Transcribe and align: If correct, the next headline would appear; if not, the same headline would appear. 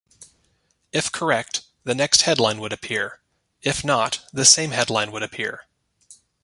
If 0.91 1.11
correct, 1.11 1.61
the 1.83 1.93
next 1.93 2.23
headline 2.23 2.59
would 2.59 2.73
appear; 2.73 3.19
if 3.61 3.83
not, 3.85 4.25
the 4.33 4.45
same 4.45 4.71
headline 4.71 5.11
would 5.11 5.21
appear. 5.21 5.67